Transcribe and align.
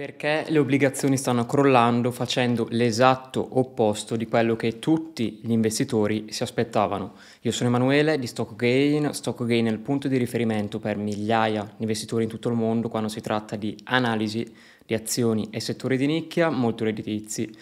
Perché 0.00 0.46
le 0.48 0.58
obbligazioni 0.58 1.18
stanno 1.18 1.44
crollando 1.44 2.10
facendo 2.10 2.66
l'esatto 2.70 3.46
opposto 3.58 4.16
di 4.16 4.26
quello 4.26 4.56
che 4.56 4.78
tutti 4.78 5.40
gli 5.42 5.50
investitori 5.50 6.32
si 6.32 6.42
aspettavano. 6.42 7.16
Io 7.42 7.52
sono 7.52 7.68
Emanuele 7.68 8.18
di 8.18 8.26
StockGain. 8.26 9.12
StockGain 9.12 9.66
è 9.66 9.70
il 9.70 9.78
punto 9.78 10.08
di 10.08 10.16
riferimento 10.16 10.78
per 10.78 10.96
migliaia 10.96 11.64
di 11.64 11.82
investitori 11.82 12.24
in 12.24 12.30
tutto 12.30 12.48
il 12.48 12.54
mondo 12.54 12.88
quando 12.88 13.10
si 13.10 13.20
tratta 13.20 13.56
di 13.56 13.76
analisi 13.84 14.50
di 14.86 14.94
azioni 14.94 15.48
e 15.50 15.60
settori 15.60 15.98
di 15.98 16.06
nicchia 16.06 16.48
molto 16.48 16.84
redditizi. 16.84 17.54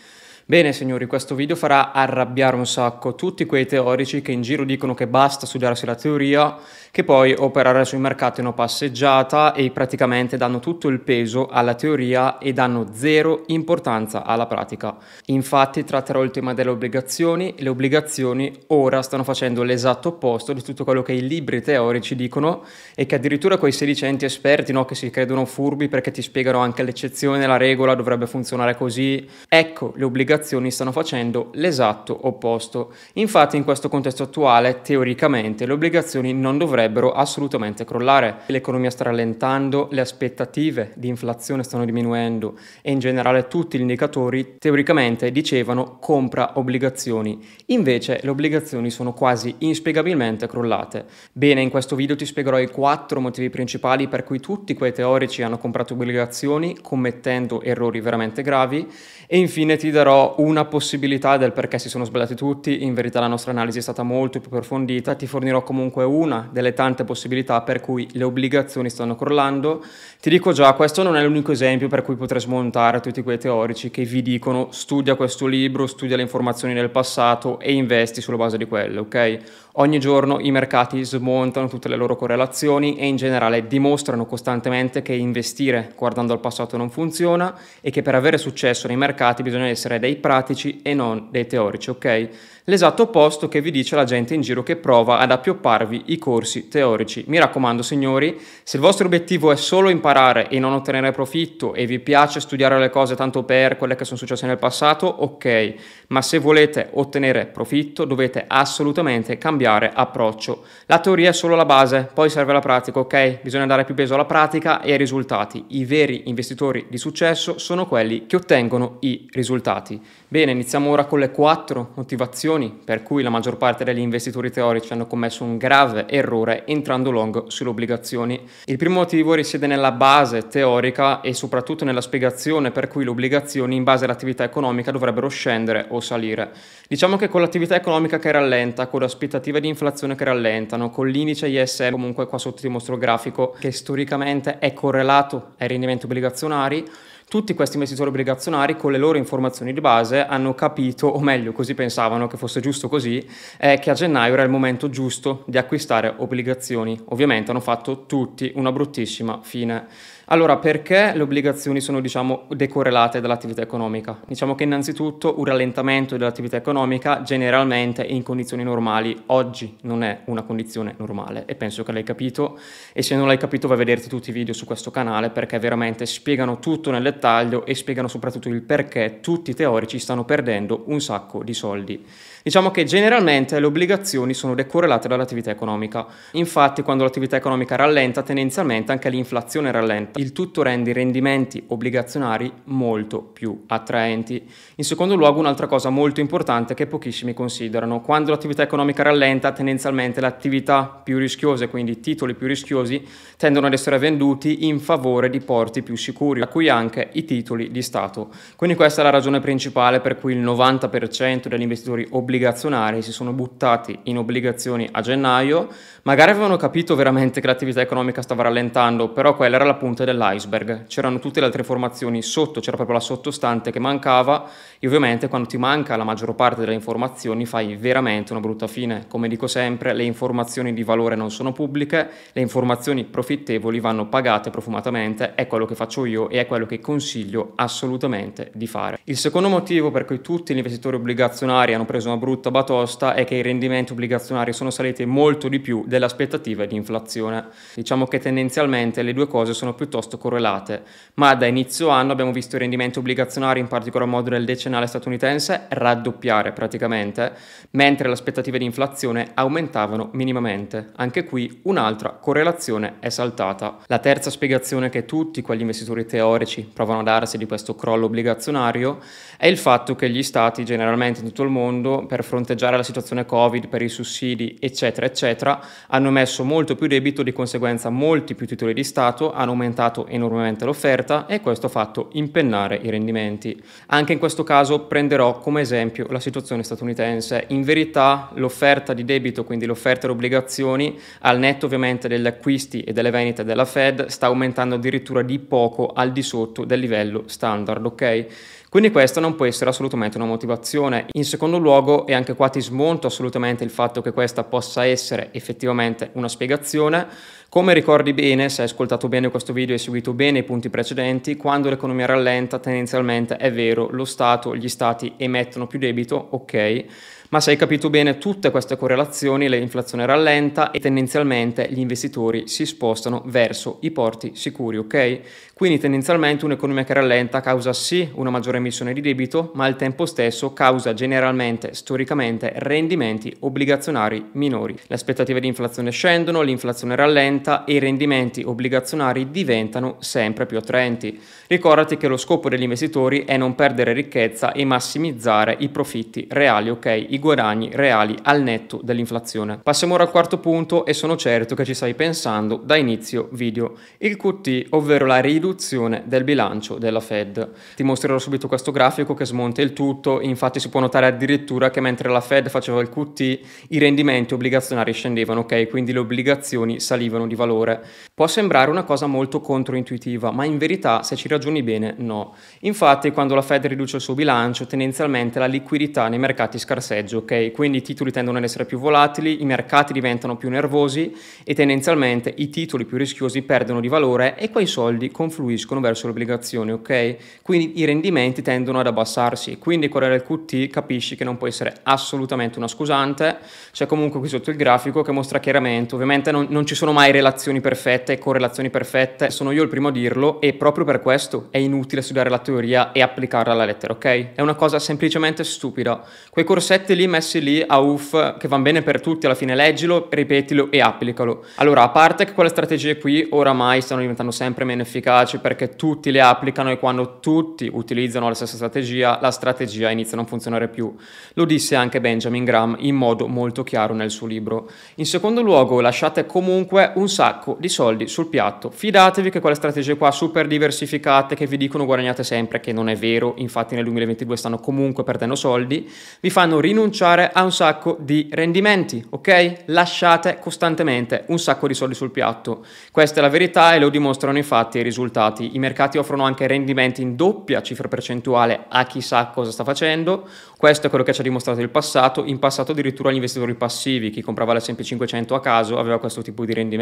Bene 0.51 0.73
signori, 0.73 1.05
questo 1.05 1.35
video 1.35 1.57
farà 1.57 1.93
arrabbiare 1.93 2.57
un 2.57 2.67
sacco 2.67 3.15
tutti 3.15 3.45
quei 3.45 3.67
teorici 3.67 4.23
che 4.23 4.33
in 4.33 4.41
giro 4.41 4.65
dicono 4.65 4.95
che 4.95 5.07
basta 5.07 5.45
studiarsi 5.45 5.85
la 5.85 5.95
teoria, 5.95 6.57
che 6.91 7.05
poi 7.05 7.35
operare 7.37 7.85
sui 7.85 7.99
mercati 7.99 8.41
è 8.41 8.43
una 8.43 8.55
passeggiata 8.55 9.53
e 9.53 9.71
praticamente 9.71 10.39
danno 10.39 10.59
tutto 10.59 10.89
il 10.89 11.01
peso 11.01 11.49
alla 11.49 11.75
teoria 11.75 12.39
e 12.39 12.55
danno 12.55 12.87
zero 12.95 13.43
importanza 13.49 14.25
alla 14.25 14.47
pratica. 14.47 14.97
Infatti 15.27 15.85
tratterò 15.85 16.23
il 16.23 16.31
tema 16.31 16.55
delle 16.55 16.71
obbligazioni, 16.71 17.55
le 17.59 17.69
obbligazioni 17.69 18.51
ora 18.69 19.03
stanno 19.03 19.25
facendo 19.25 19.63
l'esatto 19.63 20.09
opposto 20.09 20.55
di 20.55 20.63
tutto 20.63 20.83
quello 20.83 21.03
che 21.03 21.13
i 21.13 21.29
libri 21.29 21.61
teorici 21.61 22.17
dicono 22.17 22.65
e 22.95 23.05
che 23.05 23.17
addirittura 23.17 23.59
quei 23.59 23.73
sedicenti 23.73 24.25
esperti 24.25 24.73
no, 24.73 24.87
che 24.87 24.95
si 24.95 25.11
credono 25.11 25.45
furbi 25.45 25.89
perché 25.89 26.11
ti 26.11 26.23
spiegano 26.23 26.61
anche 26.61 26.83
l'eccezione, 26.83 27.47
la 27.47 27.59
regola 27.59 27.95
dovrebbe 27.95 28.27
funzionare 28.27 28.75
così. 28.79 29.29
Ecco 29.47 29.93
le 29.95 30.05
obbligazioni 30.05 30.37
obbligazioni 30.39 30.71
stanno 30.71 30.93
facendo 30.93 31.51
l'esatto 31.55 32.17
opposto. 32.23 32.93
Infatti 33.15 33.57
in 33.57 33.65
questo 33.65 33.89
contesto 33.89 34.23
attuale, 34.23 34.81
teoricamente, 34.83 35.67
le 35.67 35.73
obbligazioni 35.73 36.33
non 36.33 36.59
dovrebbero 36.59 37.13
assolutamente 37.13 37.85
crollare. 37.85 38.43
L'economia 38.47 38.91
sta 38.91 39.05
rallentando, 39.05 39.89
le 39.91 40.01
aspettative 40.01 40.93
di 40.95 41.09
inflazione 41.09 41.65
stanno 41.65 41.85
diminuendo 41.85 42.57
e 42.83 42.93
in 42.93 43.01
generale 43.01 43.49
tutti 43.49 43.77
gli 43.77 43.83
indicatori 43.83 44.57
teoricamente 44.59 45.33
dicevano 45.33 45.99
compra 45.99 46.53
obbligazioni. 46.55 47.45
Invece 47.67 48.21
le 48.23 48.31
obbligazioni 48.31 48.91
sono 48.91 49.13
quasi 49.13 49.55
inspiegabilmente 49.59 50.47
crollate. 50.47 51.05
Bene, 51.33 51.63
in 51.63 51.71
questo 51.71 51.97
video 51.97 52.17
ti 52.17 52.25
spiegherò 52.25 52.59
i 52.59 52.71
quattro 52.71 53.21
motivi 53.21 53.51
principali 53.51 54.07
per 54.09 54.25
cui 54.25 54.39
tutti 54.39 54.75
quei 54.75 54.93
teorici 54.93 55.43
hanno 55.43 55.59
comprato 55.59 55.95
obbligazioni 55.95 56.79
commettendo 56.81 57.61
errori 57.63 58.01
veramente 58.01 58.43
gravi 58.43 58.87
e 59.27 59.39
infine 59.39 59.77
ti 59.77 59.91
darò 59.91 60.28
una 60.39 60.65
possibilità 60.65 61.37
del 61.37 61.53
perché 61.53 61.79
si 61.79 61.89
sono 61.89 62.05
sbagliati 62.05 62.35
tutti, 62.35 62.85
in 62.85 62.95
verità 62.95 63.21
la 63.21 63.27
nostra 63.27 63.51
analisi 63.51 63.79
è 63.79 63.83
stata 63.83 64.03
molto 64.03 64.39
più 64.39 64.49
approfondita, 64.49 65.15
ti 65.15 65.27
fornirò 65.27 65.63
comunque 65.63 66.05
una 66.05 66.49
delle 66.51 66.73
tante 66.75 67.05
possibilità 67.05 67.61
per 67.63 67.81
cui 67.81 68.09
le 68.13 68.25
obbligazioni 68.25 68.91
stanno 68.91 69.17
crollando. 69.17 69.85
Ti 70.21 70.31
dico 70.31 70.53
già, 70.53 70.73
questo 70.75 71.03
non 71.03 71.17
è 71.17 71.23
l'unico 71.23 71.53
esempio 71.53 71.89
per 71.89 72.03
cui 72.03 72.17
potrei 72.17 72.41
smontare 72.41 73.01
tutti 73.01 73.23
quei 73.23 73.39
teorici 73.39 73.91
che 73.91 74.05
vi 74.05 74.23
dicono 74.23 74.69
studia 74.71 75.15
questo 75.15 75.47
libro, 75.47 75.87
studia 75.87 76.17
le 76.17 76.23
informazioni 76.23 76.75
del 76.75 76.91
passato 76.91 77.59
e 77.59 77.73
investi 77.73 78.21
sulla 78.21 78.37
base 78.37 78.57
di 78.57 78.67
quelle, 78.67 78.99
ok? 78.99 79.39
Ogni 79.81 80.01
giorno 80.01 80.41
i 80.41 80.51
mercati 80.51 81.05
smontano 81.05 81.69
tutte 81.69 81.89
le 81.89 81.95
loro 81.95 82.17
correlazioni 82.17 82.97
e 82.97 83.07
in 83.07 83.15
generale 83.15 83.69
dimostrano 83.69 84.27
costantemente 84.27 85.03
che 85.03 85.13
investire 85.15 85.93
guardando 85.97 86.33
al 86.33 86.41
passato 86.41 86.77
non 86.77 86.91
funziona 86.91 87.57
e 87.81 87.91
che 87.91 88.03
per 88.03 88.17
avere 88.17 88.39
successo 88.39 88.89
nei 88.89 88.97
mercati 88.97 89.43
bisogna 89.43 89.67
essere 89.67 90.01
dei 90.01 90.08
pratici 90.17 90.81
e 90.83 90.95
non 90.95 91.29
dei 91.31 91.47
teorici, 91.47 91.91
ok? 91.91 92.29
L'esatto 92.69 93.05
opposto 93.05 93.49
che 93.49 93.63
vi 93.63 93.71
dice 93.71 93.97
la 93.97 94.05
gente 94.05 94.35
in 94.35 94.43
giro 94.43 94.63
che 94.63 94.77
prova 94.77 95.21
ad 95.21 95.31
appiopparvi 95.31 96.03
i 96.09 96.19
corsi 96.19 96.69
teorici. 96.69 97.25
Mi 97.27 97.39
raccomando 97.39 97.81
signori, 97.81 98.39
se 98.63 98.77
il 98.77 98.83
vostro 98.83 99.07
obiettivo 99.07 99.51
è 99.51 99.57
solo 99.57 99.89
imparare 99.89 100.49
e 100.51 100.59
non 100.59 100.75
ottenere 100.75 101.11
profitto 101.11 101.73
e 101.73 101.87
vi 101.87 101.99
piace 101.99 102.41
studiare 102.41 102.79
le 102.79 102.91
cose 102.91 103.17
tanto 103.17 103.43
per 103.43 103.79
quelle 103.79 103.97
che 103.97 104.05
sono 104.05 104.19
successe 104.19 104.47
nel 104.47 104.59
passato, 104.59 105.07
ok, 105.07 105.75
ma 106.09 106.21
se 106.21 106.37
volete 106.37 106.91
ottenere 106.93 107.47
profitto 107.47 108.05
dovete 108.05 108.45
assolutamente 108.47 109.39
cambiare 109.39 109.91
approccio. 109.95 110.65
La 110.85 110.99
teoria 110.99 111.31
è 111.31 111.33
solo 111.33 111.55
la 111.55 111.65
base, 111.65 112.11
poi 112.13 112.29
serve 112.29 112.53
la 112.53 112.61
pratica, 112.61 112.99
ok? 112.99 113.39
Bisogna 113.41 113.65
dare 113.65 113.87
più 113.87 113.95
peso 113.95 114.13
alla 114.13 114.27
pratica 114.27 114.83
e 114.83 114.93
ai 114.93 114.99
risultati. 114.99 115.65
I 115.69 115.87
veri 115.87 116.25
investitori 116.27 116.85
di 116.91 116.99
successo 116.99 117.57
sono 117.57 117.87
quelli 117.87 118.27
che 118.27 118.37
ottengono 118.37 118.99
i 119.01 119.27
risultati. 119.31 119.99
Bene, 120.29 120.53
iniziamo 120.53 120.91
ora 120.91 121.07
con 121.07 121.19
le 121.19 121.31
quattro 121.31 121.93
motivazioni 121.95 122.57
ragioni 122.59 122.81
per 122.85 123.03
cui 123.03 123.23
la 123.23 123.31
maggior 123.31 123.57
parte 123.57 123.85
degli 123.85 123.99
investitori 124.01 124.51
teorici 124.51 124.93
hanno 124.93 125.07
commesso 125.07 125.45
un 125.45 125.57
grave 125.57 126.09
errore 126.09 126.67
entrando 126.67 127.11
long 127.11 127.47
sulle 127.47 127.71
obbligazioni. 127.71 128.41
Il 128.65 128.77
primo 128.77 128.97
motivo 128.97 129.35
risiede 129.35 129.67
nella 129.67 129.93
base 129.93 130.49
teorica 130.49 131.21
e 131.21 131.33
soprattutto 131.33 131.85
nella 131.85 132.01
spiegazione 132.01 132.71
per 132.71 132.89
cui 132.89 133.05
le 133.05 133.11
obbligazioni 133.11 133.77
in 133.77 133.85
base 133.85 134.05
all'attività 134.05 134.45
economica 134.45 134.91
dovrebbero 134.91 135.29
scendere 135.29 135.87
o 135.89 136.01
salire. 136.01 136.51
Diciamo 136.89 137.17
che 137.17 137.29
con 137.29 137.41
l'attività 137.41 137.77
economica 137.77 138.19
che 138.19 138.31
rallenta, 138.31 138.89
con 138.89 139.01
le 139.01 139.07
aspettative 139.07 139.61
di 139.61 139.69
inflazione 139.69 140.15
che 140.15 140.25
rallentano, 140.25 140.91
con 140.91 141.07
l'indice 141.09 141.49
ISM, 141.49 141.93
comunque 141.93 142.27
qua 142.27 142.39
sotto 142.39 142.61
ti 142.61 142.69
mostro 142.69 142.95
il 142.95 143.01
grafico, 143.01 143.55
che 143.59 143.71
storicamente 143.71 144.59
è 144.59 144.73
correlato 144.73 145.53
ai 145.59 145.69
rendimenti 145.69 146.07
obbligazionari, 146.07 146.85
tutti 147.29 147.55
questi 147.55 147.75
investitori 147.75 148.09
obbligazionari 148.09 148.75
con 148.77 148.91
le 148.91 148.97
loro 148.97 149.19
informazioni 149.19 149.75
di 149.75 149.83
base 149.83 150.25
hanno 150.25 150.55
capito, 150.55 151.07
o 151.09 151.21
meglio 151.21 151.53
così 151.53 151.75
pensavano 151.75 152.27
che 152.27 152.39
fosse 152.39 152.61
giusto 152.61 152.89
così, 152.89 153.25
eh, 153.59 153.79
che 153.79 153.91
a 153.91 153.95
gennaio 153.95 154.33
era 154.33 154.43
il 154.43 154.49
momento 154.49 154.89
giusto 154.89 155.45
di 155.47 155.59
acquistare 155.59 156.15
obbligazioni. 156.17 156.99
Ovviamente 157.09 157.51
hanno 157.51 157.61
fatto 157.61 158.07
tutti 158.07 158.51
una 158.55 158.73
bruttissima 158.73 159.41
fine. 159.43 159.87
Allora, 160.31 160.59
perché 160.59 161.13
le 161.15 161.23
obbligazioni 161.23 161.81
sono, 161.81 162.01
diciamo, 162.01 162.45
decorrelate 162.51 163.19
dall'attività 163.19 163.63
economica? 163.63 164.21
Diciamo 164.27 164.55
che 164.55 164.65
innanzitutto 164.65 165.39
un 165.39 165.47
rallentamento 165.47 166.19
dell'attività 166.19 166.59
economica 166.59 167.23
generalmente 167.23 168.03
in 168.03 168.23
condizioni 168.23 168.63
normali 168.63 169.17
oggi 169.27 169.79
non 169.83 170.03
è 170.03 170.21
una 170.27 170.43
condizione 170.43 170.95
normale 170.99 171.45
e 171.47 171.55
penso 171.55 171.83
che 171.83 171.93
l'hai 171.93 172.03
capito 172.03 172.59
e 172.93 173.01
se 173.01 173.17
non 173.17 173.27
l'hai 173.27 173.39
capito 173.39 173.69
vai 173.69 173.77
a 173.77 173.79
vederti 173.79 174.09
tutti 174.09 174.29
i 174.29 174.35
video 174.35 174.53
su 174.53 174.67
questo 174.67 174.91
canale 174.91 175.31
perché 175.31 175.59
veramente 175.59 176.05
spiegano 176.05 176.59
tutto 176.59 176.91
nel 176.91 177.03
dettaglio 177.03 177.65
e 177.65 177.75
spiegano 177.75 178.07
soprattutto 178.07 178.51
il 178.51 178.61
perché 178.61 179.21
tutti 179.23 179.53
i 179.53 179.55
teorici 179.55 179.99
stanno 179.99 180.27
perdendo 180.27 180.83
un 180.89 181.01
sacco 181.01 181.43
di 181.43 181.55
soldi. 181.55 182.05
Diciamo 182.43 182.71
che 182.71 182.85
generalmente 182.85 183.59
le 183.59 183.67
obbligazioni 183.67 184.33
sono 184.33 184.55
decorrelate 184.55 185.09
dall'attività 185.09 185.51
economica. 185.51 186.07
Infatti, 186.33 186.83
quando 186.83 187.05
l'attività 187.05 187.37
economica 187.37 187.77
rallenta, 187.77 188.23
tendenzialmente 188.23 188.93
anche 188.93 189.11
l'inflazione 189.11 189.71
rallenta. 189.71 190.18
Il 190.19 190.33
tutto 190.33 190.65
rende 190.65 190.91
i 190.91 190.95
rendimenti 190.95 191.63
obbligazionari 191.69 192.53
molto 192.65 193.21
più 193.23 193.63
attraenti. 193.69 194.45
In 194.75 194.83
secondo 194.83 195.15
luogo, 195.15 195.39
un'altra 195.39 195.69
cosa 195.69 195.91
molto 195.91 196.19
importante 196.19 196.75
che 196.75 196.89
pochissimi 196.89 197.35
considerano. 197.35 198.01
Quando 198.01 198.33
l'attività 198.33 198.65
economica 198.65 199.05
rallenta, 199.05 199.53
tendenzialmente 199.53 200.21
le 200.21 200.27
attività 200.27 201.01
più 201.05 201.19
rischiose, 201.19 201.69
quindi 201.69 201.93
i 201.93 202.01
titoli 202.01 202.35
più 202.35 202.49
rischiosi, 202.49 203.01
tendono 203.37 203.69
ad 203.69 203.75
essere 203.75 203.97
venduti 203.99 204.67
in 204.67 204.81
favore 204.81 205.31
di 205.31 205.39
porti 205.39 205.85
più 205.85 205.95
sicuri, 205.95 206.41
a 206.41 206.49
cui 206.49 206.69
anche 206.69 207.11
i 207.13 207.25
titoli 207.25 207.71
di 207.71 207.81
Stato. 207.81 208.31
Quindi 208.57 208.75
questa 208.75 209.03
è 209.03 209.05
la 209.05 209.11
ragione 209.11 209.39
principale 209.39 210.01
per 210.01 210.19
cui 210.19 210.33
il 210.33 210.43
90% 210.43 211.47
degli 211.47 211.63
investitori 211.63 212.05
obbligazionari 212.11 213.03
si 213.03 213.13
sono 213.13 213.33
buttati 213.33 213.97
in 214.05 214.19
obbligazioni 214.19 214.89
a 214.91 215.01
gennaio, 215.01 215.69
magari 216.03 216.33
avevano 216.33 216.57
capito 216.57 216.97
veramente 216.97 217.41
che 217.41 217.47
l'attività 217.47 217.81
economica 217.81 218.21
stava 218.21 218.43
rallentando, 218.43 219.11
però 219.11 219.37
quella 219.37 219.55
era 219.55 219.65
la 219.65 219.75
punta 219.75 220.07
dell'iceberg, 220.11 220.87
c'erano 220.87 221.19
tutte 221.19 221.41
le 221.41 221.47
altre 221.47 221.61
informazioni 221.61 222.23
sotto, 222.23 222.61
c'era 222.61 222.77
proprio 222.77 222.97
la 222.97 223.03
sottostante 223.03 223.71
che 223.71 223.79
mancava 223.79 224.49
e 224.79 224.87
ovviamente 224.87 225.29
quando 225.29 225.49
ti 225.49 225.57
manca 225.57 225.97
la 225.97 226.05
maggior 226.05 226.35
parte 226.35 226.61
delle 226.61 226.75
informazioni 226.75 227.47
fai 227.47 227.77
veramente 227.77 228.33
una 228.33 228.41
brutta 228.41 228.67
fine. 228.67 229.05
Come 229.09 229.29
dico 229.29 229.47
sempre, 229.47 229.93
le 229.93 230.05
informazioni 230.05 230.73
di 230.73 230.83
valore 230.83 231.15
non 231.15 231.31
sono 231.31 231.53
pubbliche, 231.53 232.09
le 232.33 232.41
informazioni 232.41 233.05
profittevoli 233.05 233.81
vanno 233.81 234.07
pagate 234.09 234.51
profumatamente, 234.51 235.35
è 235.35 235.47
quello 235.47 235.67
che 235.67 235.75
faccio 235.75 236.05
io 236.05 236.29
e 236.29 236.41
è 236.41 236.47
quello 236.47 236.67
che 236.67 236.81
consiglio 236.81 237.53
assolutamente 237.57 238.51
di 238.55 238.67
fare. 238.67 238.99
Il 239.05 239.17
secondo 239.17 239.49
motivo 239.49 239.91
per 239.91 240.05
cui 240.05 240.21
tutti 240.21 240.55
gli 240.55 240.59
investitori 240.59 240.97
obbligazionari 240.97 241.75
hanno 241.75 241.85
preso 241.85 242.09
una 242.09 242.17
brutta 242.17 242.51
batosta 242.51 243.15
è 243.15 243.25
che 243.25 243.35
i 243.35 243.43
rendimenti 243.43 243.93
obbligazionari 243.93 244.53
sono 244.53 244.71
saliti 244.71 245.05
molto 245.05 245.49
di 245.49 245.61
più 245.61 245.85
delle 245.87 246.05
aspettative 246.05 246.67
di 246.67 246.77
inflazione. 246.77 247.47
Diciamo 247.75 248.07
che 248.07 248.19
tendenzialmente 248.19 249.03
le 249.03 249.13
due 249.13 249.27
cose 249.27 249.55
sono 249.55 249.75
piuttosto 249.75 249.97
correlate, 250.19 250.83
ma 251.15 251.35
da 251.35 251.47
inizio 251.47 251.89
anno 251.89 252.13
abbiamo 252.13 252.33
visto 252.33 252.57
i 252.57 252.59
rendimenti 252.59 252.99
obbligazionari, 252.99 253.61
in 253.61 253.67
particolar 253.67 254.07
modo 254.07 254.31
del 254.31 254.45
decennale 254.45 254.87
statunitense, 254.87 255.67
raddoppiare 255.69 256.53
praticamente, 256.53 257.33
mentre 257.71 258.07
le 258.07 258.15
aspettative 258.15 258.59
di 258.59 258.65
inflazione 258.65 259.31
aumentavano 259.35 260.11
minimamente. 260.13 260.91
Anche 260.97 261.25
qui 261.25 261.61
un'altra 261.65 262.11
correlazione 262.11 262.97
è 263.01 263.09
saltata. 263.09 263.79
La 263.87 263.99
terza 263.99 264.31
spiegazione 264.31 264.91
che 264.91 265.05
tutti 265.05 265.43
quegli 265.43 265.63
investitori 265.63 266.07
teorici 266.07 266.69
provano 266.73 267.01
a 267.01 267.05
darsi 267.05 267.39
di 267.39 267.47
questo 267.47 267.75
crollo 267.75 268.07
obbligazionario 268.07 269.01
è 269.37 269.47
il 269.47 269.59
fatto 269.59 269.97
che 269.97 270.11
gli 270.11 270.23
stati 270.23 270.65
generalmente 270.65 271.21
in 271.21 271.27
tutto 271.27 271.43
il 271.43 271.51
mondo 271.51 272.07
per 272.07 272.23
fronteggiare 272.23 272.77
la 272.77 272.83
situazione 272.83 273.25
Covid, 273.25 273.69
per 273.69 273.83
i 273.83 273.89
sussidi, 273.89 274.57
eccetera, 274.61 275.07
eccetera, 275.07 275.61
hanno 275.89 276.11
messo 276.11 276.45
molto 276.45 276.75
più 276.75 276.87
debito, 276.87 277.23
di 277.23 277.33
conseguenza 277.33 277.89
molti 277.89 278.35
più 278.35 278.47
titoli 278.47 278.75
di 278.75 278.85
Stato, 278.85 279.33
hanno 279.33 279.51
aumentato 279.51 279.78
aumentato 279.79 280.07
enormemente 280.09 280.65
l'offerta 280.65 281.27
e 281.27 281.41
questo 281.41 281.67
ha 281.67 281.69
fatto 281.69 282.09
impennare 282.13 282.79
i 282.83 282.91
rendimenti. 282.91 283.61
Anche 283.87 284.13
in 284.13 284.19
questo 284.19 284.43
caso 284.43 284.81
prenderò 284.81 285.39
come 285.39 285.61
esempio 285.61 286.07
la 286.11 286.21
situazione 286.21 286.65
statunitense. 286.65 287.45
In 287.49 287.63
verità 287.63 288.31
l'offerta 288.35 288.93
di 288.93 289.05
debito, 289.05 289.45
quindi 289.45 289.67
l'offerta 289.67 290.07
di 290.07 290.13
obbligazioni, 290.13 290.99
al 291.21 291.39
netto 291.39 291.67
ovviamente 291.67 292.09
degli 292.09 292.27
acquisti 292.27 292.83
e 292.83 292.93
delle 292.93 293.11
vendite 293.11 293.45
della 293.45 293.65
Fed, 293.65 294.07
sta 294.07 294.27
aumentando 294.27 294.75
addirittura 294.75 295.23
di 295.23 295.39
poco 295.39 295.93
al 295.95 296.13
di 296.13 296.23
sotto 296.23 296.65
del 296.65 296.81
livello 296.81 297.25
standard, 297.27 297.85
ok? 297.85 298.27
Quindi 298.69 298.91
questa 298.91 299.19
non 299.19 299.35
può 299.35 299.47
essere 299.47 299.71
assolutamente 299.71 300.19
una 300.19 300.27
motivazione. 300.27 301.07
In 301.13 301.25
secondo 301.25 301.57
luogo, 301.57 302.07
e 302.07 302.13
anche 302.13 302.35
qua 302.35 302.51
ti 302.51 302.61
smonto 302.61 303.07
assolutamente 303.07 303.65
il 303.65 303.71
fatto 303.71 304.03
che 304.03 304.13
questa 304.13 304.45
possa 304.45 304.85
essere 304.85 305.31
effettivamente 305.33 306.11
una 306.13 306.29
spiegazione, 306.29 307.07
come 307.51 307.73
ricordi 307.73 308.13
bene, 308.13 308.51
se 308.51 308.61
hai 308.61 308.69
ascoltato 308.69 309.09
bene 309.09 309.31
questo 309.31 309.55
video 309.55 309.75
e 309.75 309.79
seguito 309.79 310.13
bene 310.13 310.41
i 310.41 310.43
punti 310.43 310.69
precedenti, 310.69 311.37
quando 311.37 311.71
l'economia 311.71 312.05
rallenta 312.05 312.59
tendenzialmente 312.59 313.37
è 313.37 313.51
vero, 313.51 313.89
lo 313.91 314.05
Stato, 314.05 314.55
gli 314.55 314.69
Stati 314.69 315.15
emettono 315.17 315.67
più 315.67 315.79
debito, 315.79 316.29
ok, 316.31 316.85
ma 317.31 317.41
se 317.41 317.51
hai 317.51 317.57
capito 317.57 317.91
bene 317.91 318.17
tutte 318.17 318.51
queste 318.51 318.77
correlazioni, 318.79 319.51
l'inflazione 319.51 320.07
rallenta 320.07 320.71
e 320.71 320.81
tendenzialmente 320.81 321.69
gli 321.71 321.79
investitori 321.79 322.49
si 322.49 322.65
spostano 322.65 323.23
verso 323.27 323.79
i 323.83 323.91
porti 323.91 324.33
sicuri, 324.35 324.79
ok? 324.79 325.21
Quindi 325.53 325.79
tendenzialmente 325.79 326.47
un'economia 326.47 326.85
che 326.85 326.95
rallenta 326.95 327.41
causa 327.41 327.75
sì 327.75 328.09
una 328.15 328.31
maggiore 328.31 328.57
emissione 328.57 328.95
di 328.95 329.03
debito, 329.03 329.51
ma 329.55 329.67
al 329.67 329.77
tempo 329.77 330.07
stesso 330.07 330.55
causa 330.55 330.95
generalmente, 330.95 331.75
storicamente, 331.75 332.53
rendimenti 332.57 333.37
obbligazionari 333.41 334.31
minori. 334.33 334.75
Le 334.87 334.95
aspettative 334.95 335.41
di 335.41 335.49
inflazione 335.49 335.91
scendono, 335.91 336.41
l'inflazione 336.41 336.97
rallenta 336.97 337.38
e 337.65 337.75
i 337.75 337.79
rendimenti 337.79 338.43
obbligazionari 338.43 339.31
diventano 339.31 339.97
sempre 340.01 340.47
più 340.47 340.59
attraenti. 340.59 341.19
Ricordati 341.47 341.97
che 341.97 342.09
lo 342.09 342.17
scopo 342.17 342.49
degli 342.49 342.63
investitori 342.63 343.25
è 343.25 343.37
non 343.37 343.55
perdere 343.55 343.93
ricchezza 343.93 344.53
e 344.53 344.65
massimizzare 344.65 345.57
i 345.61 345.69
profitti 345.69 346.27
reali, 346.31 346.71
ok? 346.71 347.07
I 347.09 347.19
guadagni 347.19 347.71
reali 347.73 348.17
al 348.23 348.43
netto 348.43 348.81
dell'inflazione. 348.83 349.61
Passiamo 349.63 349.95
ora 349.95 350.03
al 350.03 350.11
quarto 350.11 350.39
punto 350.39 350.85
e 350.85 350.93
sono 350.93 351.17
certo 351.17 351.55
che 351.55 351.65
ci 351.65 351.75
stai 351.75 351.95
pensando 351.95 352.57
da 352.57 352.77
inizio 352.77 353.29
video. 353.33 353.77
Il 353.99 354.17
QT, 354.17 354.67
ovvero 354.71 355.07
la 355.07 355.21
riduzione 355.21 356.03
del 356.07 356.25
bilancio 356.25 356.77
della 356.79 357.01
Fed. 357.01 357.51
Ti 357.77 357.83
mostrerò 357.83 358.19
subito 358.19 358.49
questo 358.49 358.73
grafico 358.73 359.15
che 359.15 359.25
smonta 359.25 359.63
il 359.63 359.73
tutto, 359.73 360.21
infatti 360.21 360.61
si 360.61 360.69
può 360.69 360.81
notare 360.81 361.07
addirittura 361.07 361.71
che 361.71 361.81
mentre 361.81 362.11
la 362.11 362.21
Fed 362.21 362.49
faceva 362.49 362.81
il 362.81 362.91
QT 362.91 363.39
i 363.69 363.79
rendimenti 363.79 364.35
obbligazionari 364.35 364.93
scendevano, 364.93 365.41
ok? 365.41 365.69
Quindi 365.69 365.93
le 365.93 366.01
obbligazioni 366.01 366.81
salivano 366.81 367.27
di 367.29 367.35
valore. 367.35 367.81
Può 368.15 368.27
sembrare 368.27 368.71
una 368.71 368.85
cosa 368.85 369.07
molto 369.07 369.41
controintuitiva, 369.41 370.31
ma 370.31 370.45
in 370.45 370.59
verità 370.59 371.03
se 371.03 371.15
ci 371.15 371.29
ragioni 371.29 371.63
bene 371.63 371.95
no. 371.99 372.35
Infatti 372.61 373.13
quando 373.13 373.35
la 373.35 373.43
Fed 373.43 373.67
riduce 373.67 373.97
il 373.97 374.03
suo 374.03 374.15
bilancio 374.15 374.67
tendenzialmente 374.67 375.39
la 375.39 375.47
liquidità 375.47 376.09
nei 376.09 376.19
mercati 376.19 376.59
scarseggia 376.59 377.19
ok? 377.19 377.53
Quindi 377.53 377.79
i 377.79 377.83
titoli 377.83 378.11
tendono 378.11 378.39
ad 378.39 378.45
essere 378.45 378.65
più 378.65 378.79
volatili, 378.79 379.43
i 379.43 379.45
mercati 379.45 379.93
diventano 379.93 380.37
più 380.37 380.49
nervosi 380.49 381.15
e 381.45 381.55
tendenzialmente 381.55 382.33
i 382.37 382.49
titoli 382.49 382.85
più 382.85 382.97
rischiosi 382.97 383.43
perdono 383.43 383.81
di 383.81 383.89
valore 383.89 384.37
e 384.37 384.51
quei 384.51 384.67
soldi 384.67 385.11
confluiscono 385.11 385.81
verso 385.81 386.07
le 386.07 386.13
obbligazioni, 386.13 386.73
ok? 386.73 387.17
Quindi 387.43 387.79
i 387.79 387.85
rendimenti 387.85 388.43
tendono 388.43 388.81
ad 388.81 388.87
abbassarsi, 388.87 389.59
quindi 389.59 389.89
correre 389.89 390.17
il 390.17 390.23
QT 390.23 390.69
capisci 390.69 391.17
che 391.17 391.25
non 391.25 391.37
può 391.37 391.47
essere 391.47 391.75
assolutamente 391.83 392.59
una 392.59 392.69
scusante, 392.69 393.39
c'è 393.73 393.87
comunque 393.87 394.21
qui 394.21 394.29
sotto 394.29 394.51
il 394.51 394.57
grafico 394.57 395.03
che 395.03 395.13
mostra 395.13 395.41
chiaramente, 395.41 395.95
ovviamente 395.95 396.31
non, 396.31 396.47
non 396.49 396.67
ci 396.67 396.75
sono 396.75 396.93
mai 396.93 397.13
relazioni 397.19 397.61
perfette 397.61 398.13
e 398.13 398.19
correlazioni 398.19 398.71
perfette, 398.71 399.31
sono 399.31 399.51
io 399.51 399.63
il 399.63 399.69
primo 399.69 399.89
a 399.89 399.91
dirlo 399.91 400.41
e 400.41 400.53
proprio 400.53 400.85
per 400.85 401.01
questo 401.01 401.49
è 401.51 401.59
inutile 401.59 402.01
studiare 402.01 402.31
la 402.31 402.39
teoria 402.39 402.93
e 402.93 403.03
applicarla 403.03 403.53
alla 403.53 403.65
lettera, 403.65 403.95
ok? 403.95 404.35
È 404.35 404.41
una 404.41 404.55
cosa 404.55 404.79
semplicemente 404.79 405.43
stupida. 405.43 406.03
Quei 406.31 406.45
corsetti 406.45 406.95
lì 406.95 407.07
messi 407.09 407.41
lì 407.41 407.63
a 407.67 407.79
uff 407.79 408.37
che 408.39 408.47
vanno 408.47 408.63
bene 408.63 408.83
per 408.83 409.01
tutti, 409.01 409.27
alla 409.27 409.35
fine 409.35 409.57
leggilo, 409.57 410.07
ripetilo 410.11 410.71
e 410.71 410.81
applicalo. 410.81 411.45
Allora, 411.57 411.83
a 411.83 411.89
parte 411.89 412.25
che 412.25 412.33
quelle 412.33 412.51
strategie 412.51 412.99
qui 412.99 413.27
oramai 413.31 413.81
stanno 413.81 414.01
diventando 414.01 414.33
sempre 414.33 414.65
meno 414.65 414.83
efficaci 414.83 415.39
perché 415.39 415.75
tutti 415.75 416.13
le 416.13 416.21
applicano 416.21 416.71
e 416.71 416.79
quando 416.79 417.19
tutti 417.19 417.69
utilizzano 417.73 418.29
la 418.29 418.35
stessa 418.35 418.55
strategia, 418.55 419.19
la 419.21 419.33
strategia 419.33 419.91
inizia 419.91 420.13
a 420.13 420.17
non 420.17 420.27
funzionare 420.27 420.69
più. 420.69 420.95
Lo 421.35 421.45
disse 421.45 421.75
anche 421.75 422.01
Benjamin 422.01 422.45
Graham 422.45 422.77
in 422.79 422.95
modo 422.95 423.27
molto 423.27 423.65
chiaro 423.65 423.95
nel 423.95 424.11
suo 424.11 424.27
libro. 424.29 424.71
In 424.97 425.07
secondo 425.07 425.43
luogo, 425.43 425.81
lasciate 425.81 426.27
comunque 426.27 426.93
un 426.95 427.08
sacco 427.09 427.57
di 427.59 427.69
soldi 427.69 428.09
sul 428.09 428.29
piatto. 428.29 428.71
Fidatevi 428.71 429.31
che 429.31 429.41
quelle 429.41 429.57
strategie 429.57 429.97
qua 429.97 430.11
super 430.11 430.47
diversificate 430.47 431.35
che 431.35 431.47
vi 431.47 431.57
dicono 431.57 431.85
guadagnate 431.85 432.23
sempre, 432.23 432.61
che 432.61 432.73
non 432.73 432.89
è 432.89 432.97
vero, 432.97 433.35
infatti 433.39 433.75
nel 433.75 433.85
2022 433.85 434.37
stanno 434.37 434.59
comunque 434.59 435.05
perdendo 435.05 435.35
soldi, 435.35 435.91
vi 436.21 436.31
fanno 436.31 436.61
rinunciare 436.61 437.31
a 437.33 437.43
un 437.43 437.53
sacco 437.53 437.97
di 438.01 438.29
rendimenti, 438.33 439.05
ok? 439.11 439.65
Lasciate 439.67 440.39
costantemente 440.41 441.25
un 441.29 441.39
sacco 441.39 441.67
di 441.67 441.75
soldi 441.75 441.95
sul 441.95 442.11
piatto. 442.11 442.65
Questa 442.91 443.19
è 443.19 443.23
la 443.23 443.29
verità 443.29 443.75
e 443.75 443.79
lo 443.79 443.89
dimostrano 443.89 444.37
infatti 444.37 444.79
i 444.79 444.83
risultati. 444.83 445.55
I 445.55 445.59
mercati 445.59 445.99
offrono 445.99 446.25
anche 446.25 446.47
rendimenti 446.47 447.03
in 447.03 447.17
doppia 447.17 447.63
cifra 447.63 447.89
percentuale 447.89 448.65
a 448.69 448.85
chi 448.87 449.01
sa 449.01 449.31
cosa 449.33 449.51
sta 449.51 449.65
facendo. 449.65 450.27
Questo 450.57 450.87
è 450.87 450.91
quello 450.91 451.05
che 451.05 451.13
ci 451.13 451.21
ha 451.21 451.23
dimostrato 451.23 451.61
il 451.61 451.69
passato. 451.69 452.25
In 452.25 452.39
passato 452.39 452.73
addirittura 452.73 453.11
gli 453.11 453.15
investitori 453.15 453.55
passivi, 453.55 454.11
chi 454.11 454.23
comprava 454.23 454.55
l'S&P 454.55 454.83
500 454.83 455.35
a 455.35 455.41
caso, 455.41 455.79
aveva 455.79 455.99
questo 455.99 456.21
tipo 456.23 456.45
di 456.45 456.53
rendimento. 456.53 456.77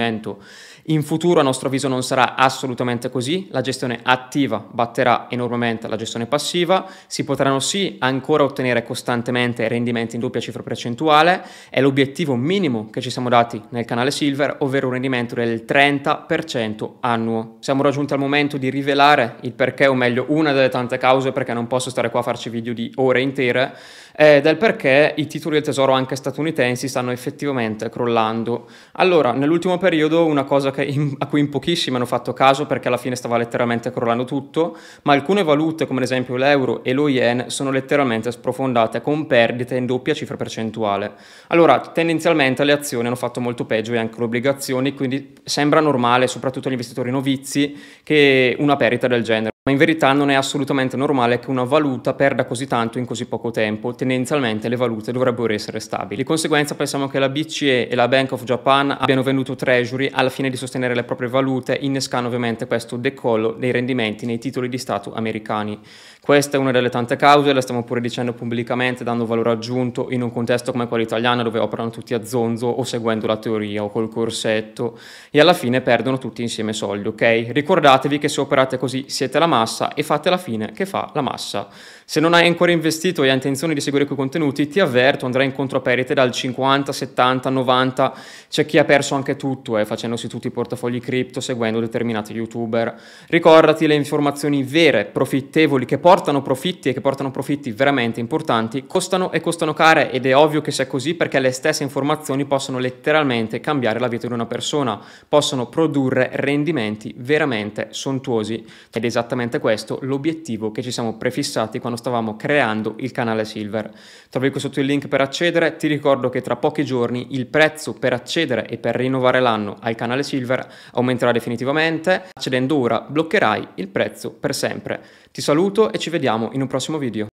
In 0.88 1.02
futuro 1.02 1.40
a 1.40 1.42
nostro 1.42 1.66
avviso 1.66 1.88
non 1.88 2.04
sarà 2.04 2.36
assolutamente 2.36 3.10
così. 3.10 3.48
La 3.50 3.60
gestione 3.60 3.98
attiva 4.04 4.64
batterà 4.70 5.26
enormemente 5.28 5.88
la 5.88 5.96
gestione 5.96 6.26
passiva. 6.26 6.86
Si 7.08 7.24
potranno 7.24 7.58
sì 7.58 7.96
ancora 7.98 8.44
ottenere 8.44 8.84
costantemente 8.84 9.66
rendimenti 9.66 10.14
in 10.14 10.20
doppia 10.20 10.40
cifra 10.40 10.62
percentuale, 10.62 11.42
è 11.70 11.80
l'obiettivo 11.80 12.36
minimo 12.36 12.88
che 12.88 13.00
ci 13.00 13.10
siamo 13.10 13.28
dati 13.28 13.60
nel 13.70 13.84
canale 13.84 14.12
Silver, 14.12 14.58
ovvero 14.60 14.86
un 14.86 14.92
rendimento 14.92 15.34
del 15.34 15.64
30% 15.66 16.90
annuo. 17.00 17.56
Siamo 17.58 17.82
raggiunti 17.82 18.12
al 18.12 18.20
momento 18.20 18.56
di 18.56 18.70
rivelare 18.70 19.38
il 19.40 19.54
perché, 19.54 19.88
o 19.88 19.94
meglio 19.94 20.26
una 20.28 20.52
delle 20.52 20.68
tante 20.68 20.98
cause 20.98 21.32
perché 21.32 21.52
non 21.52 21.66
posso 21.66 21.90
stare 21.90 22.10
qua 22.10 22.20
a 22.20 22.22
farci 22.22 22.48
video 22.48 22.72
di 22.72 22.92
ore 22.94 23.22
intere, 23.22 23.76
eh, 24.16 24.40
del 24.40 24.56
perché 24.56 25.14
i 25.16 25.26
titoli 25.26 25.56
del 25.56 25.64
tesoro 25.64 25.92
anche 25.92 26.14
statunitensi 26.14 26.86
stanno 26.86 27.10
effettivamente 27.10 27.90
crollando. 27.90 28.68
Allora, 28.92 29.32
nell'ultimo 29.32 29.78
periodo 29.78 30.06
una 30.14 30.44
cosa 30.44 30.73
in, 30.82 31.14
a 31.19 31.26
cui 31.26 31.41
in 31.41 31.49
pochissimi 31.49 31.97
hanno 31.97 32.06
fatto 32.06 32.32
caso 32.32 32.67
perché 32.67 32.88
alla 32.88 32.97
fine 32.97 33.17
stava 33.17 33.37
letteralmente 33.37 33.91
crollando 33.91 34.25
tutto, 34.25 34.76
ma 35.03 35.12
alcune 35.12 35.43
valute 35.43 35.87
come 35.87 35.99
ad 35.99 36.05
esempio 36.05 36.37
l'euro 36.37 36.85
e 36.85 36.93
lo 36.93 37.08
yen 37.08 37.45
sono 37.49 37.71
letteralmente 37.71 38.30
sprofondate 38.30 39.00
con 39.00 39.26
perdite 39.26 39.76
in 39.76 39.87
doppia 39.87 40.14
cifra 40.14 40.37
percentuale. 40.37 41.14
Allora, 41.49 41.80
tendenzialmente 41.80 42.64
le 42.64 42.73
azioni 42.73 43.07
hanno 43.07 43.16
fatto 43.16 43.40
molto 43.40 43.64
peggio 43.64 43.92
e 43.92 43.99
anche 43.99 44.19
le 44.19 44.25
obbligazioni, 44.25 44.95
quindi 44.95 45.35
sembra 45.42 45.80
normale, 45.80 46.26
soprattutto 46.26 46.69
agli 46.69 46.75
investitori 46.75 47.11
novizi, 47.11 47.76
che 48.02 48.57
una 48.59 48.76
perdita 48.76 49.09
del 49.09 49.23
genere. 49.23 49.55
Ma 49.66 49.73
in 49.73 49.78
verità 49.78 50.12
non 50.12 50.30
è 50.30 50.35
assolutamente 50.35 50.96
normale 50.96 51.40
che 51.40 51.50
una 51.50 51.64
valuta 51.64 52.14
perda 52.14 52.44
così 52.44 52.68
tanto 52.68 52.99
in 53.00 53.04
così 53.04 53.26
poco 53.26 53.50
tempo. 53.50 53.96
Tendenzialmente 53.96 54.68
le 54.68 54.76
valute 54.76 55.11
dovrebbero 55.11 55.52
essere 55.52 55.80
stabili. 55.80 56.23
Di 56.23 56.23
conseguenza 56.23 56.76
pensiamo 56.76 57.08
che 57.08 57.18
la 57.18 57.28
BCE 57.28 57.88
e 57.88 57.94
la 57.96 58.06
Bank 58.06 58.30
of 58.30 58.44
Japan 58.44 58.96
abbiano 58.96 59.25
venduto 59.25 59.56
treasury 59.56 60.08
alla 60.12 60.28
fine 60.28 60.50
di 60.50 60.56
sostenere 60.56 60.94
le 60.94 61.02
proprie 61.02 61.28
valute, 61.28 61.76
innescando 61.80 62.28
ovviamente 62.28 62.68
questo 62.68 62.96
decollo 62.96 63.56
dei 63.58 63.73
rendimenti 63.73 64.25
nei 64.25 64.38
titoli 64.38 64.68
di 64.68 64.78
Stato 64.78 65.12
americani. 65.12 65.80
Questa 66.20 66.56
è 66.56 66.61
una 66.61 66.73
delle 66.73 66.88
tante 66.88 67.14
cause, 67.14 67.52
la 67.52 67.61
stiamo 67.61 67.82
pure 67.85 68.00
dicendo 68.00 68.32
pubblicamente, 68.35 69.04
dando 69.04 69.26
valore 69.26 69.50
aggiunto 69.50 70.08
in 70.11 70.23
un 70.23 70.32
contesto 70.32 70.73
come 70.73 70.88
quello 70.88 71.02
italiano 71.02 71.44
dove 71.44 71.61
operano 71.61 71.90
tutti 71.90 72.14
a 72.14 72.25
zonzo 72.25 72.66
o 72.66 72.82
seguendo 72.85 73.28
la 73.28 73.37
teoria 73.37 73.82
o 73.82 73.90
col 73.90 74.08
corsetto 74.08 74.99
e 75.30 75.40
alla 75.40 75.54
fine 75.54 75.80
perdono 75.82 76.18
tutti 76.18 76.42
insieme 76.42 76.73
soldi, 76.73 77.08
ok? 77.08 77.46
Ricordatevi 77.50 78.18
che 78.18 78.28
se 78.28 78.40
operate 78.40 78.76
così 78.76 79.04
siete 79.06 79.38
la 79.38 79.46
massa 79.58 79.94
e 79.94 80.02
fate 80.02 80.30
la 80.30 80.38
fine 80.38 80.72
che 80.72 80.86
fa 80.86 81.10
la 81.14 81.20
massa. 81.20 81.68
Se 82.08 82.20
non 82.20 82.34
hai 82.34 82.46
ancora 82.46 82.70
investito 82.70 83.25
e 83.25 83.30
hai 83.30 83.34
intenzione 83.34 83.75
di 83.75 83.80
seguire 83.80 84.04
quei 84.04 84.16
contenuti, 84.16 84.68
ti 84.68 84.78
avverto, 84.78 85.26
andrai 85.26 85.44
incontro 85.44 85.78
a 85.78 85.80
perdite 85.80 86.14
dal 86.14 86.30
50, 86.30 86.92
70, 86.92 87.50
90, 87.50 88.14
c'è 88.48 88.64
chi 88.64 88.78
ha 88.78 88.84
perso 88.84 89.16
anche 89.16 89.34
tutto, 89.34 89.76
eh, 89.76 89.84
facendosi 89.84 90.28
tutti 90.28 90.46
i 90.46 90.52
portafogli 90.52 91.00
cripto, 91.00 91.40
seguendo 91.40 91.80
determinati 91.80 92.32
youtuber. 92.32 92.94
Ricordati 93.26 93.88
le 93.88 93.96
informazioni 93.96 94.62
vere, 94.62 95.06
profittevoli, 95.06 95.84
che 95.84 95.98
portano 95.98 96.42
profitti 96.42 96.90
e 96.90 96.92
che 96.92 97.00
portano 97.00 97.32
profitti 97.32 97.72
veramente 97.72 98.20
importanti, 98.20 98.86
costano 98.86 99.32
e 99.32 99.40
costano 99.40 99.75
care 99.75 100.12
ed 100.12 100.26
è 100.26 100.36
ovvio 100.36 100.60
che 100.60 100.70
sia 100.70 100.86
così 100.86 101.14
perché 101.14 101.40
le 101.40 101.50
stesse 101.50 101.82
informazioni 101.82 102.44
possono 102.44 102.78
letteralmente 102.78 103.58
cambiare 103.58 103.98
la 103.98 104.06
vita 104.06 104.28
di 104.28 104.32
una 104.32 104.46
persona, 104.46 105.00
possono 105.28 105.66
produrre 105.66 106.30
rendimenti 106.34 107.12
veramente 107.16 107.88
sontuosi 107.90 108.64
ed 108.92 109.02
è 109.02 109.06
esattamente 109.06 109.58
questo 109.58 109.98
l'obiettivo 110.02 110.70
che 110.70 110.82
ci 110.82 110.92
siamo 110.92 111.14
prefissati 111.14 111.80
quando 111.97 112.03
stavamo 112.03 112.37
creando 112.37 112.95
il 112.99 113.11
canale 113.11 113.45
Silver. 113.45 113.91
Trovi 114.31 114.50
qui 114.50 114.61
sotto 114.61 114.81
il 114.81 114.87
link 114.87 115.09
per 115.09 115.21
accedere, 115.21 115.76
ti 115.76 115.87
ricordo 115.87 116.29
che 116.29 116.43
tra 116.43 116.57
pochi 116.57 116.85
giorni 116.85 117.29
il 117.31 117.47
prezzo 117.47 117.95
per 117.95 118.12
accedere 118.12 118.69
e 118.69 118.76
per 118.79 118.95
rinnovare 118.95 119.41
l'anno 119.41 119.76
al 119.81 119.95
canale 119.95 120.23
Silver 120.23 120.67
aumenterà 120.93 121.33
definitivamente, 121.33 122.25
accedendo 122.33 122.76
ora 122.76 123.00
bloccherai 123.00 123.69
il 123.76 123.88
prezzo 123.88 124.33
per 124.33 124.55
sempre. 124.55 125.00
Ti 125.33 125.41
saluto 125.41 125.93
e 125.93 125.99
ci 125.99 126.11
vediamo 126.11 126.50
in 126.53 126.61
un 126.61 126.67
prossimo 126.67 126.99
video. 126.99 127.25